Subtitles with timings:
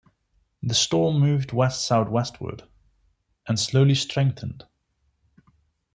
[0.63, 2.63] The storm moved west-southwestward
[3.47, 4.65] and slowly strengthened.